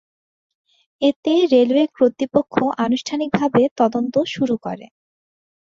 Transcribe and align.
এতে 1.01 1.33
রেলওয়ে 1.51 1.85
কর্তৃপক্ষ 1.97 2.55
আনুষ্ঠানিকভাবে 2.77 3.61
তদন্ত 3.79 4.15
শুরু 4.33 4.55
করে। 4.61 4.85